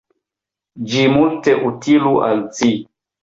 Ĝi 0.93 1.03
multe 1.17 1.53
utilu 1.71 2.15
al 2.31 2.41
ci! 2.61 2.73